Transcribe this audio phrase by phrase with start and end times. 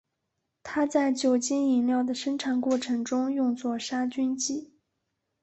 [0.63, 4.71] 它在酒精饮料的生产过程中用作杀菌剂。